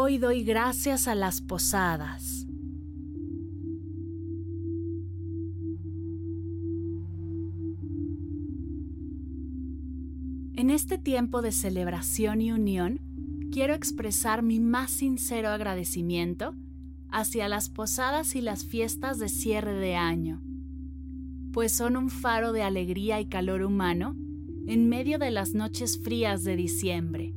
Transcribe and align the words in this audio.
Hoy 0.00 0.18
doy 0.18 0.44
gracias 0.44 1.08
a 1.08 1.16
las 1.16 1.40
posadas. 1.40 2.46
En 10.54 10.70
este 10.70 10.98
tiempo 10.98 11.42
de 11.42 11.50
celebración 11.50 12.40
y 12.40 12.52
unión, 12.52 13.00
quiero 13.50 13.74
expresar 13.74 14.44
mi 14.44 14.60
más 14.60 14.92
sincero 14.92 15.48
agradecimiento 15.48 16.54
hacia 17.10 17.48
las 17.48 17.68
posadas 17.68 18.36
y 18.36 18.40
las 18.40 18.64
fiestas 18.64 19.18
de 19.18 19.28
cierre 19.28 19.74
de 19.74 19.96
año, 19.96 20.40
pues 21.52 21.72
son 21.72 21.96
un 21.96 22.08
faro 22.08 22.52
de 22.52 22.62
alegría 22.62 23.20
y 23.20 23.26
calor 23.26 23.62
humano 23.64 24.14
en 24.68 24.88
medio 24.88 25.18
de 25.18 25.32
las 25.32 25.54
noches 25.54 26.00
frías 26.00 26.44
de 26.44 26.54
diciembre 26.54 27.34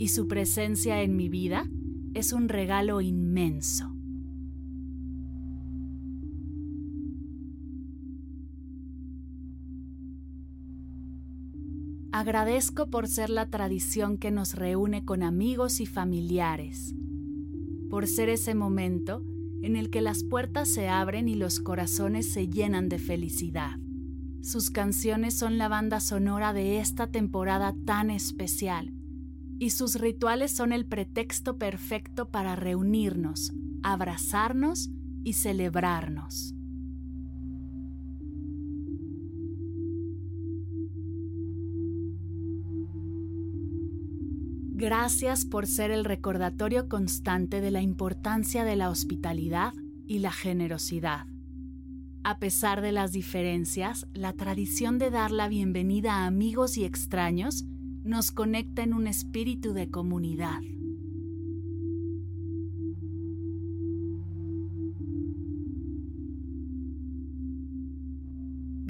y 0.00 0.08
su 0.08 0.26
presencia 0.26 1.02
en 1.02 1.14
mi 1.14 1.28
vida 1.28 1.68
es 2.14 2.32
un 2.32 2.48
regalo 2.48 3.02
inmenso. 3.02 3.94
Agradezco 12.12 12.88
por 12.88 13.08
ser 13.08 13.28
la 13.28 13.50
tradición 13.50 14.16
que 14.16 14.30
nos 14.30 14.54
reúne 14.54 15.04
con 15.04 15.22
amigos 15.22 15.80
y 15.80 15.86
familiares, 15.86 16.94
por 17.90 18.06
ser 18.06 18.30
ese 18.30 18.54
momento 18.54 19.22
en 19.60 19.76
el 19.76 19.90
que 19.90 20.00
las 20.00 20.24
puertas 20.24 20.70
se 20.70 20.88
abren 20.88 21.28
y 21.28 21.34
los 21.34 21.60
corazones 21.60 22.32
se 22.32 22.48
llenan 22.48 22.88
de 22.88 22.98
felicidad. 22.98 23.76
Sus 24.40 24.70
canciones 24.70 25.34
son 25.34 25.58
la 25.58 25.68
banda 25.68 26.00
sonora 26.00 26.54
de 26.54 26.80
esta 26.80 27.08
temporada 27.08 27.74
tan 27.84 28.10
especial 28.10 28.94
y 29.60 29.70
sus 29.70 29.96
rituales 29.96 30.50
son 30.52 30.72
el 30.72 30.86
pretexto 30.86 31.58
perfecto 31.58 32.30
para 32.30 32.56
reunirnos, 32.56 33.52
abrazarnos 33.82 34.90
y 35.22 35.34
celebrarnos. 35.34 36.54
Gracias 44.72 45.44
por 45.44 45.66
ser 45.66 45.90
el 45.90 46.06
recordatorio 46.06 46.88
constante 46.88 47.60
de 47.60 47.70
la 47.70 47.82
importancia 47.82 48.64
de 48.64 48.76
la 48.76 48.88
hospitalidad 48.88 49.74
y 50.06 50.20
la 50.20 50.32
generosidad. 50.32 51.26
A 52.24 52.38
pesar 52.38 52.80
de 52.80 52.92
las 52.92 53.12
diferencias, 53.12 54.06
la 54.14 54.32
tradición 54.32 54.98
de 54.98 55.10
dar 55.10 55.32
la 55.32 55.48
bienvenida 55.48 56.14
a 56.14 56.26
amigos 56.26 56.78
y 56.78 56.84
extraños 56.84 57.66
nos 58.04 58.30
conecta 58.30 58.82
en 58.82 58.94
un 58.94 59.06
espíritu 59.06 59.72
de 59.72 59.90
comunidad. 59.90 60.60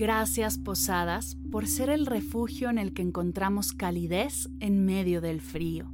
Gracias 0.01 0.57
Posadas 0.57 1.37
por 1.51 1.67
ser 1.67 1.91
el 1.91 2.07
refugio 2.07 2.71
en 2.71 2.79
el 2.79 2.95
que 2.95 3.03
encontramos 3.03 3.75
calidez 3.75 4.49
en 4.59 4.87
medio 4.87 5.21
del 5.21 5.43
frío, 5.43 5.93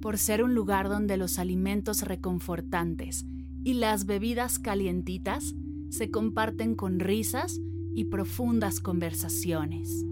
por 0.00 0.16
ser 0.16 0.42
un 0.42 0.54
lugar 0.54 0.88
donde 0.88 1.18
los 1.18 1.38
alimentos 1.38 2.00
reconfortantes 2.00 3.26
y 3.62 3.74
las 3.74 4.06
bebidas 4.06 4.58
calientitas 4.58 5.54
se 5.90 6.10
comparten 6.10 6.74
con 6.74 6.98
risas 6.98 7.60
y 7.94 8.06
profundas 8.06 8.80
conversaciones. 8.80 10.06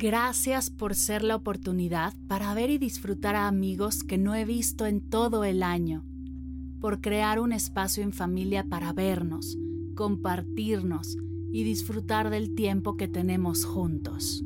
Gracias 0.00 0.70
por 0.70 0.94
ser 0.94 1.24
la 1.24 1.34
oportunidad 1.34 2.14
para 2.28 2.54
ver 2.54 2.70
y 2.70 2.78
disfrutar 2.78 3.34
a 3.34 3.48
amigos 3.48 4.04
que 4.04 4.16
no 4.16 4.36
he 4.36 4.44
visto 4.44 4.86
en 4.86 5.00
todo 5.00 5.42
el 5.42 5.60
año, 5.60 6.04
por 6.78 7.00
crear 7.00 7.40
un 7.40 7.52
espacio 7.52 8.04
en 8.04 8.12
familia 8.12 8.62
para 8.62 8.92
vernos, 8.92 9.58
compartirnos 9.96 11.16
y 11.50 11.64
disfrutar 11.64 12.30
del 12.30 12.54
tiempo 12.54 12.96
que 12.96 13.08
tenemos 13.08 13.64
juntos. 13.64 14.44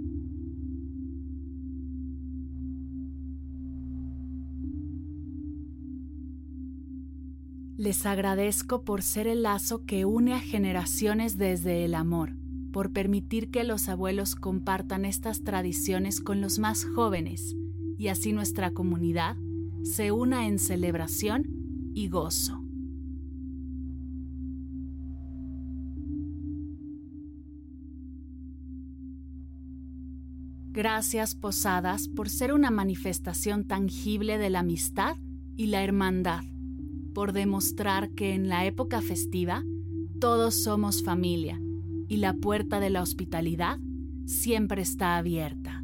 Les 7.77 8.07
agradezco 8.07 8.85
por 8.85 9.03
ser 9.03 9.27
el 9.27 9.43
lazo 9.43 9.85
que 9.85 10.07
une 10.07 10.33
a 10.33 10.41
generaciones 10.41 11.37
desde 11.37 11.85
el 11.85 11.95
amor 11.95 12.42
por 12.73 12.91
permitir 12.91 13.51
que 13.51 13.65
los 13.65 13.89
abuelos 13.89 14.35
compartan 14.35 15.05
estas 15.05 15.43
tradiciones 15.45 16.21
con 16.21 16.41
los 16.41 16.59
más 16.59 16.85
jóvenes 16.85 17.55
y 17.99 18.09
así 18.09 18.33
nuestra 18.33 18.73
comunidad 18.73 19.37
se 19.85 20.11
una 20.11 20.47
en 20.47 20.59
celebración 20.59 21.45
y 21.95 22.09
gozo. 22.09 22.59
Gracias 30.73 31.35
Posadas 31.35 32.09
por 32.09 32.31
ser 32.31 32.55
una 32.55 32.71
manifestación 32.71 33.65
tangible 33.67 34.39
de 34.39 34.49
la 34.49 34.61
amistad 34.61 35.19
y 35.55 35.67
la 35.67 35.85
hermandad, 35.85 36.45
por 37.13 37.35
demostrar 37.35 38.11
que 38.13 38.33
en 38.33 38.49
la 38.49 38.65
época 38.65 39.03
festiva 39.03 39.63
todos 40.19 40.63
somos 40.63 41.03
familia 41.03 41.62
y 42.13 42.19
la 42.19 42.35
puerta 42.35 42.79
de 42.79 42.91
la 42.91 43.01
hospitalidad 43.01 43.79
siempre 44.27 44.83
está 44.83 45.17
abierta. 45.17 45.83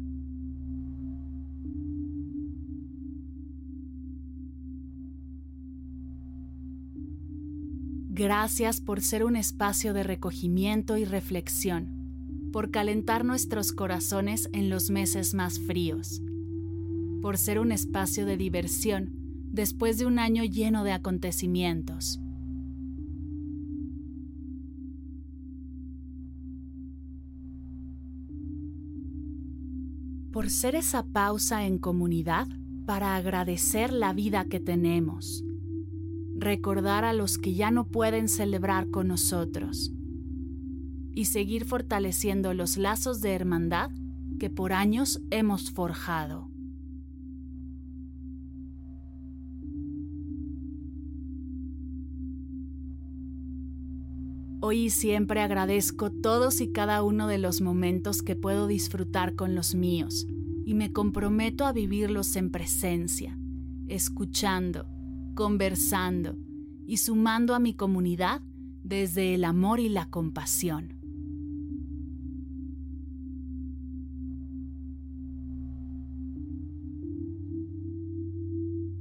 Gracias 8.09 8.79
por 8.79 9.01
ser 9.01 9.23
un 9.23 9.35
espacio 9.35 9.91
de 9.95 10.03
recogimiento 10.03 10.97
y 10.97 11.05
reflexión, 11.05 11.89
por 12.53 12.69
calentar 12.69 13.25
nuestros 13.25 13.71
corazones 13.71 14.49
en 14.53 14.69
los 14.69 14.91
meses 14.91 15.33
más 15.33 15.59
fríos, 15.59 16.21
por 17.23 17.39
ser 17.39 17.57
un 17.57 17.71
espacio 17.71 18.27
de 18.27 18.37
diversión 18.37 19.13
después 19.51 19.97
de 19.97 20.05
un 20.05 20.19
año 20.19 20.43
lleno 20.43 20.83
de 20.83 20.91
acontecimientos 20.91 22.19
por 30.39 30.49
ser 30.49 30.75
esa 30.75 31.03
pausa 31.03 31.65
en 31.65 31.77
comunidad 31.77 32.47
para 32.85 33.17
agradecer 33.17 33.91
la 33.91 34.13
vida 34.13 34.45
que 34.45 34.61
tenemos, 34.61 35.43
recordar 36.37 37.03
a 37.03 37.11
los 37.11 37.37
que 37.37 37.55
ya 37.55 37.71
no 37.71 37.89
pueden 37.89 38.29
celebrar 38.29 38.89
con 38.89 39.09
nosotros 39.09 39.91
y 41.11 41.25
seguir 41.25 41.65
fortaleciendo 41.65 42.53
los 42.53 42.77
lazos 42.77 43.19
de 43.19 43.33
hermandad 43.33 43.91
que 44.39 44.49
por 44.49 44.71
años 44.71 45.21
hemos 45.29 45.71
forjado. 45.71 46.48
Hoy 54.61 54.85
y 54.85 54.89
siempre 54.89 55.39
agradezco 55.39 56.11
todos 56.11 56.59
y 56.59 56.73
cada 56.73 57.01
uno 57.01 57.27
de 57.27 57.37
los 57.37 57.61
momentos 57.61 58.21
que 58.21 58.35
puedo 58.35 58.67
disfrutar 58.67 59.35
con 59.35 59.55
los 59.55 59.73
míos 59.73 60.27
y 60.65 60.73
me 60.73 60.91
comprometo 60.91 61.65
a 61.65 61.71
vivirlos 61.71 62.35
en 62.35 62.51
presencia, 62.51 63.39
escuchando, 63.87 64.85
conversando 65.33 66.35
y 66.85 66.97
sumando 66.97 67.55
a 67.55 67.59
mi 67.59 67.73
comunidad 67.73 68.41
desde 68.83 69.33
el 69.33 69.45
amor 69.45 69.79
y 69.79 69.87
la 69.87 70.09
compasión. 70.09 70.93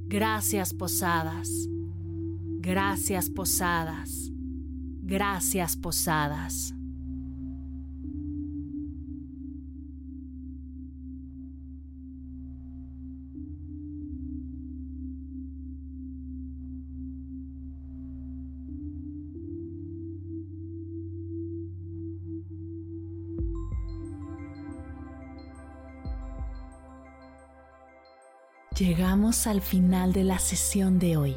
Gracias 0.06 0.72
Posadas. 0.72 1.68
Gracias 2.60 3.28
Posadas. 3.28 4.27
Gracias 5.08 5.74
Posadas. 5.74 6.74
Llegamos 28.78 29.46
al 29.46 29.62
final 29.62 30.12
de 30.12 30.24
la 30.24 30.38
sesión 30.38 30.98
de 30.98 31.16
hoy 31.16 31.36